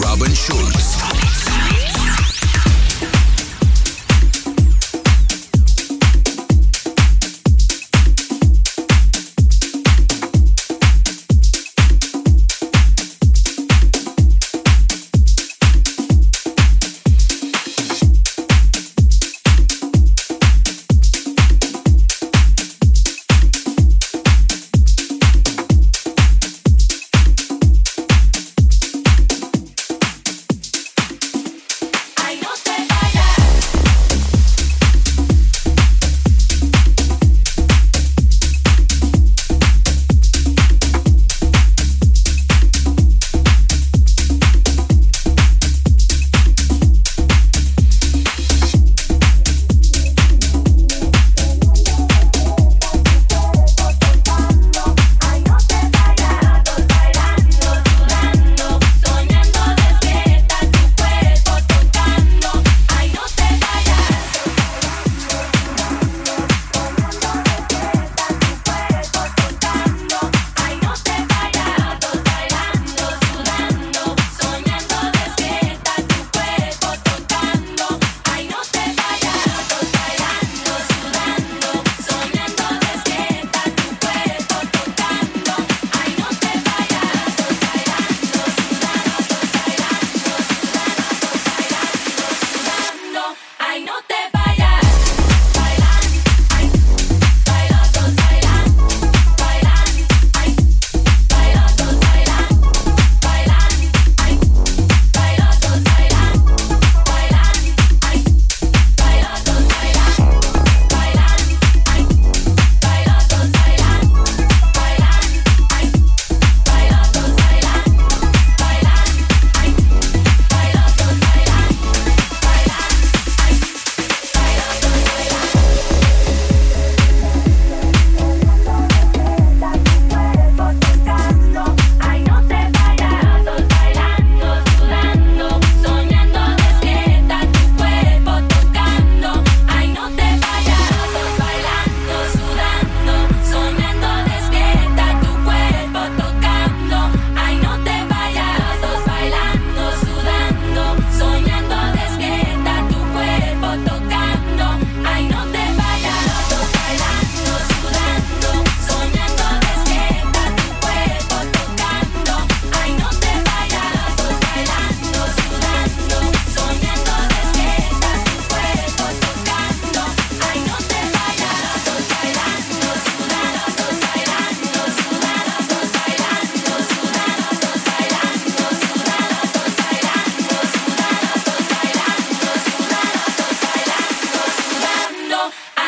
[0.00, 1.41] Robin Schulz.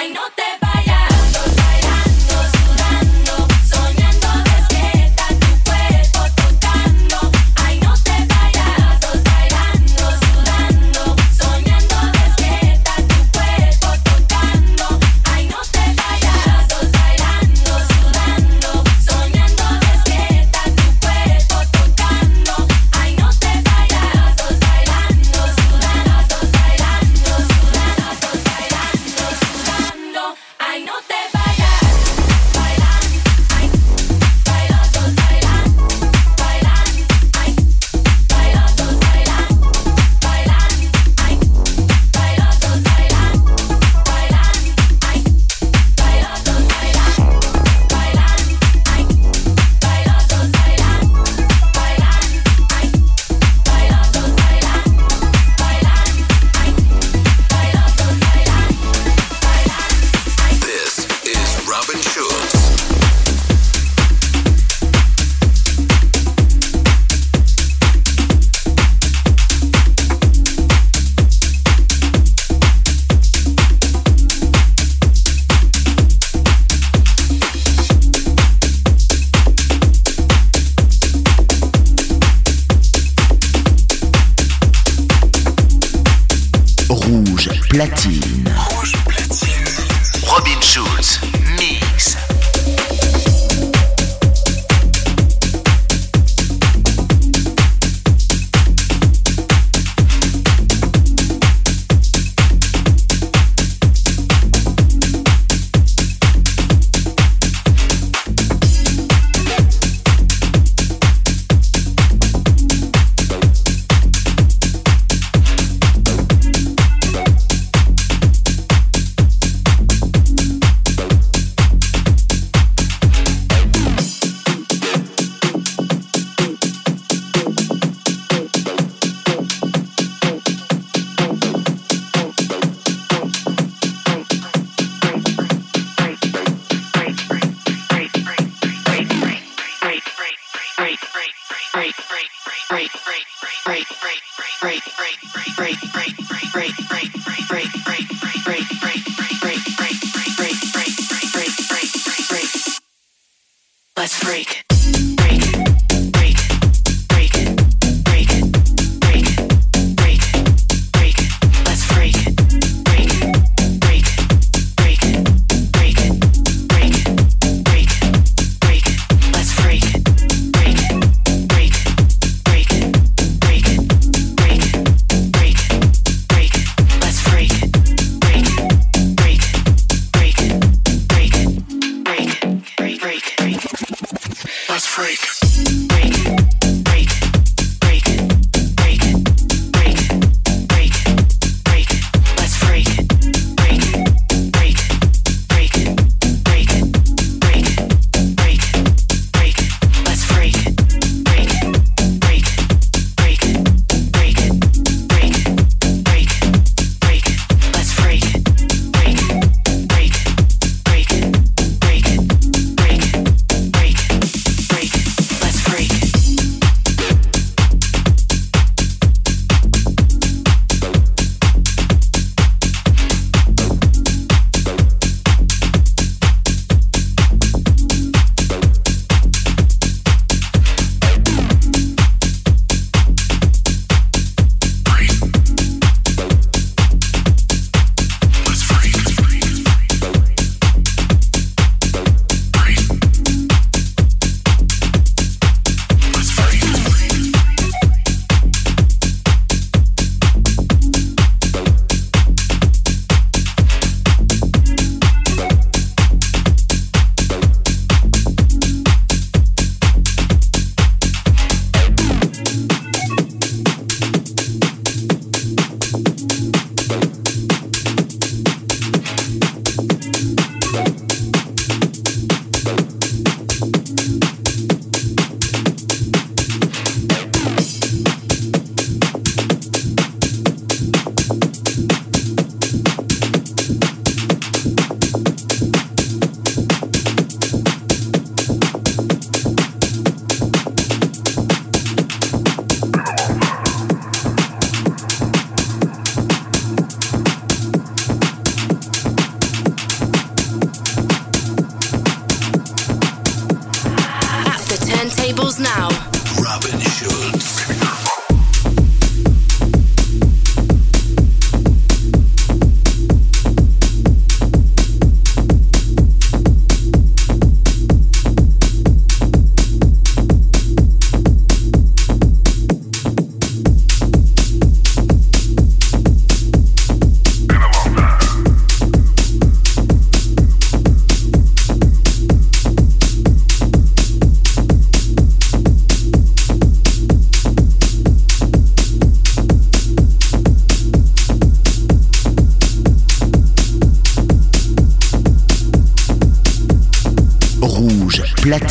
[0.05, 0.54] Ay, no te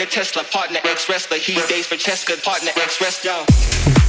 [0.00, 1.38] in a Tesla, partner ex wrestler.
[1.38, 4.07] He dates for Cheska, partner ex wrestler.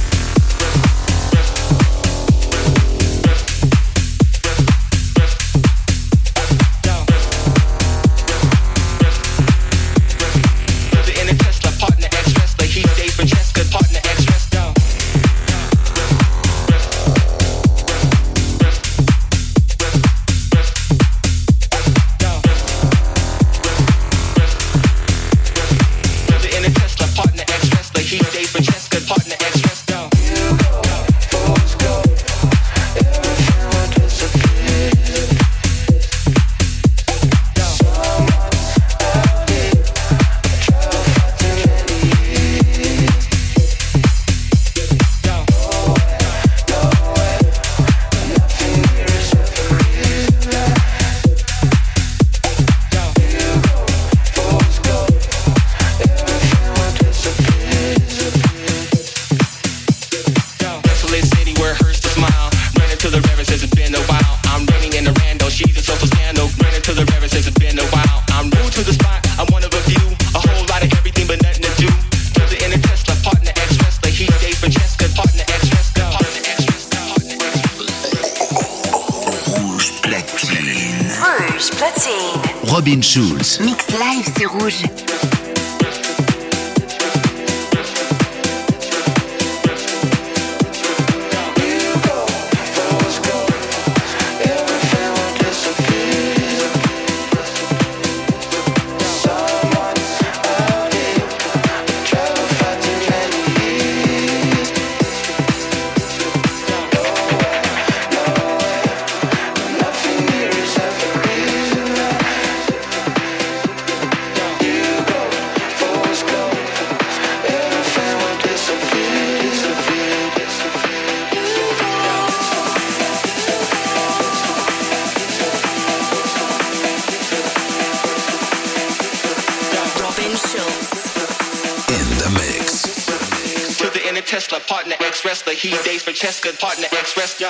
[135.50, 137.40] But he dates for Cheska, partner, ex-rest.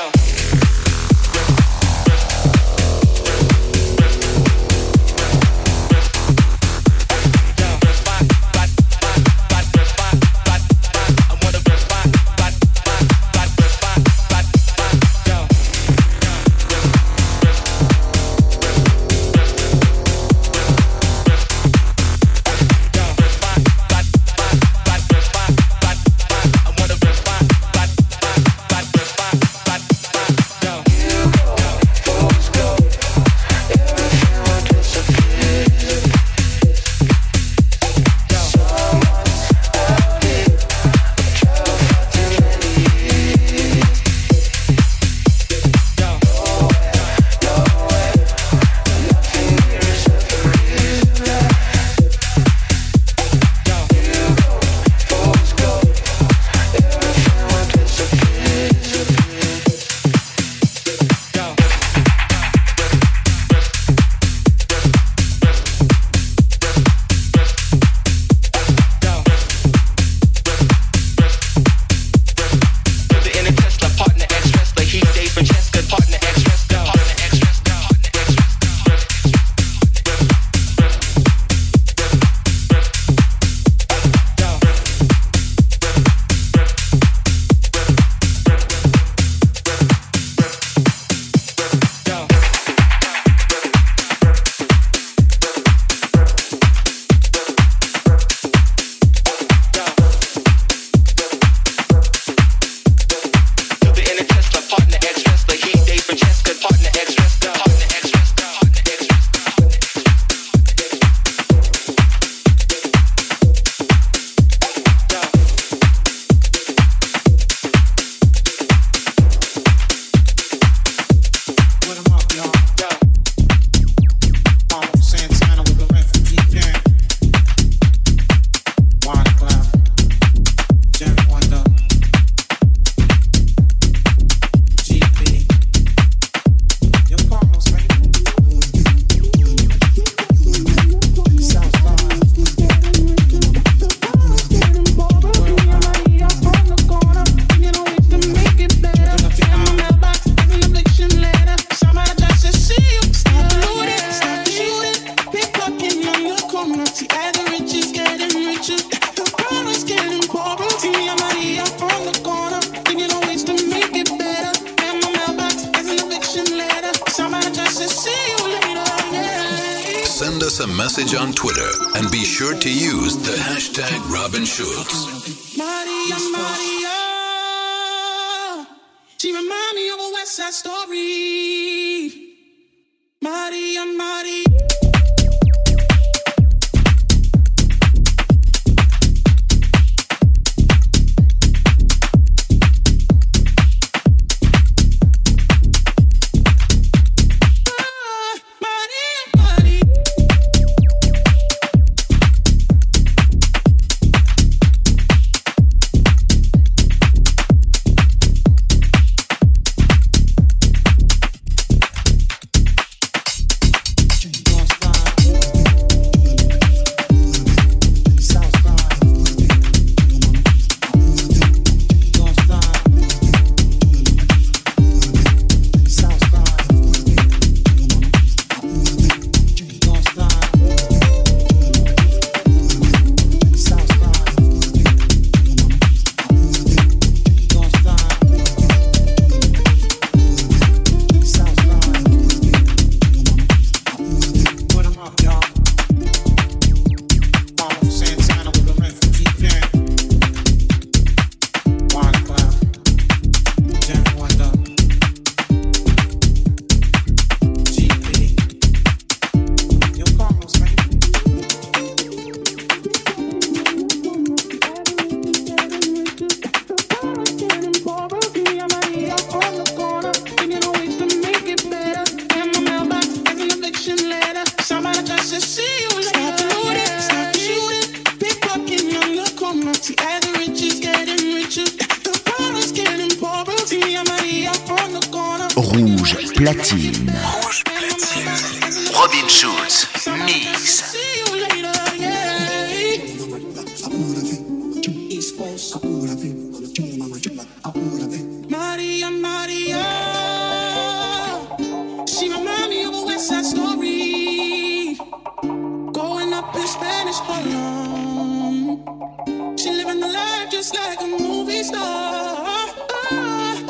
[310.61, 311.81] just like a movie star.
[311.83, 312.75] Ah,
[313.13, 313.67] ah.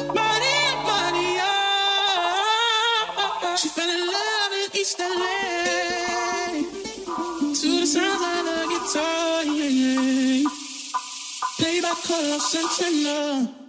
[3.57, 5.37] She fell in love in East LA
[7.61, 9.45] to the sounds of the guitar.
[9.45, 10.49] Yeah, yeah.
[11.59, 13.60] Play by Carlos Santana.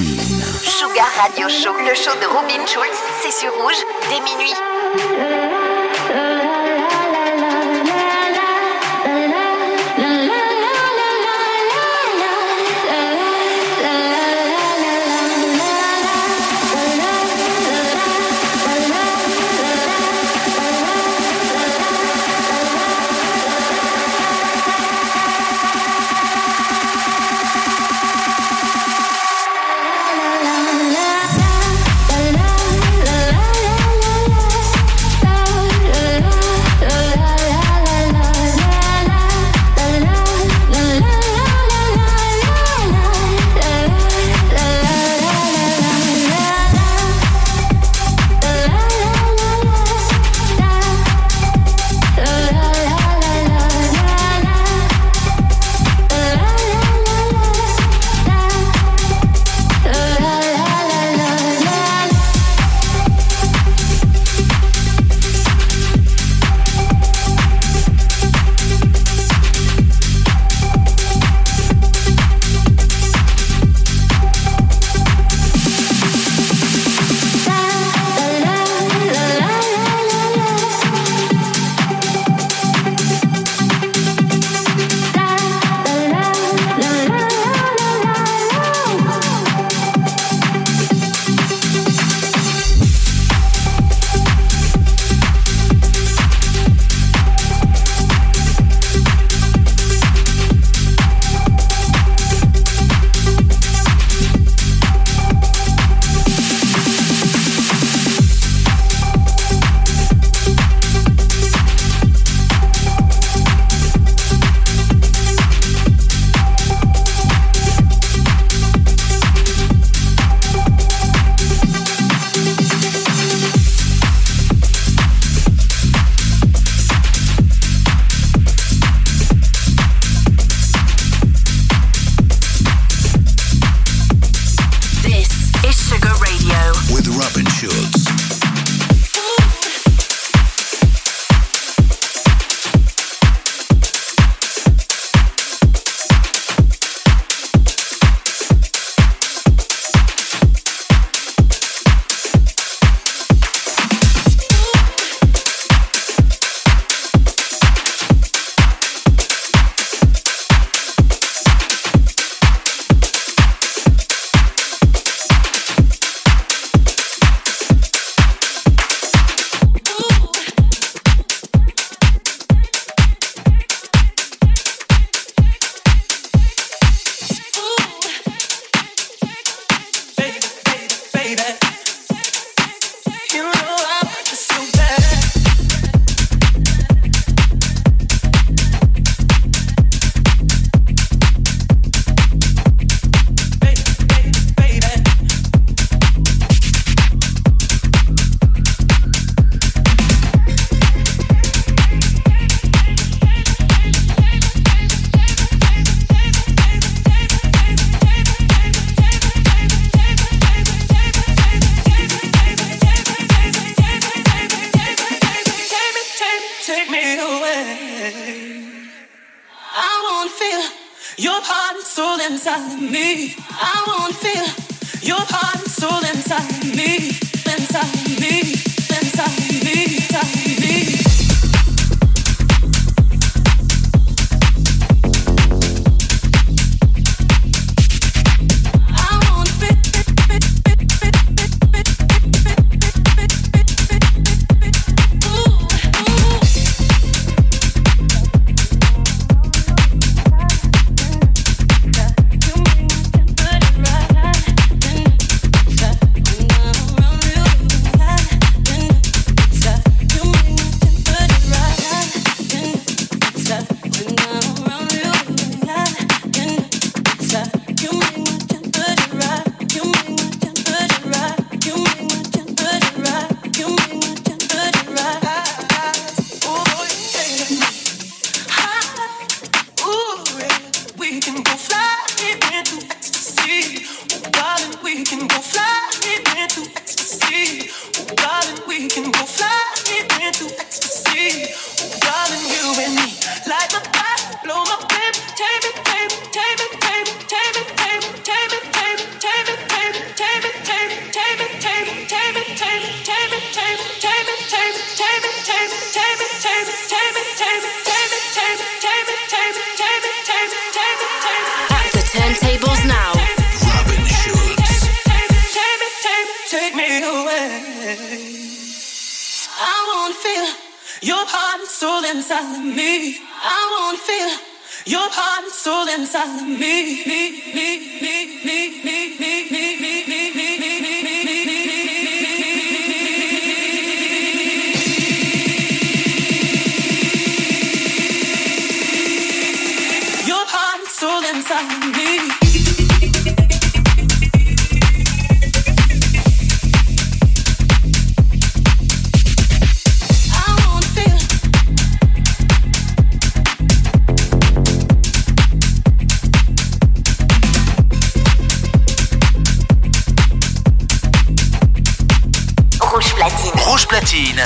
[0.00, 0.29] Sexy.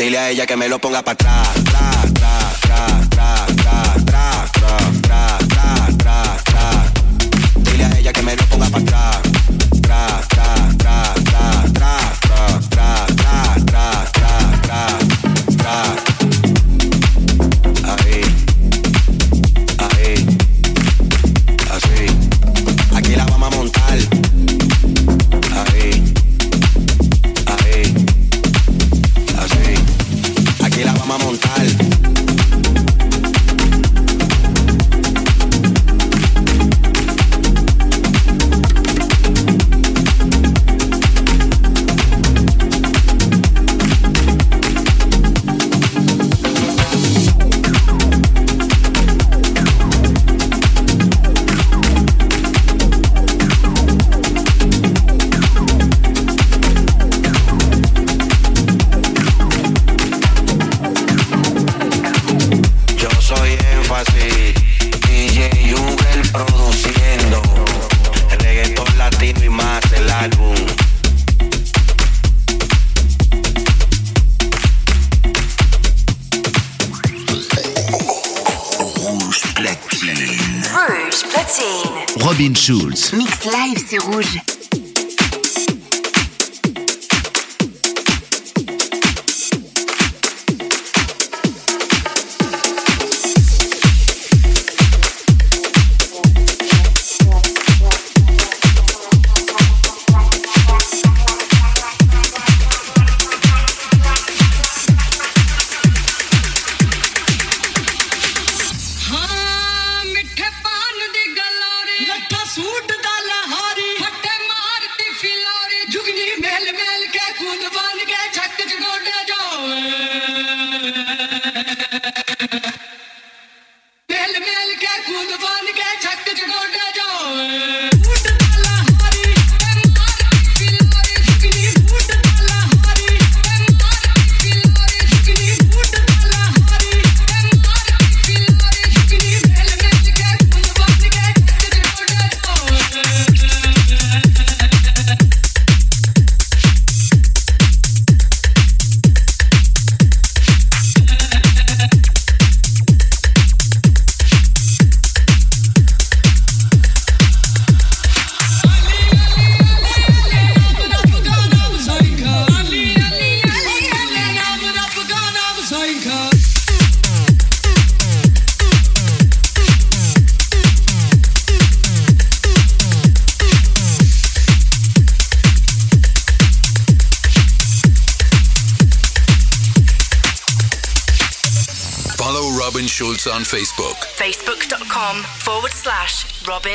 [0.00, 1.48] Dile a ella que me lo ponga para atrás.
[7.56, 9.19] Dile a ella que me lo ponga para atrás.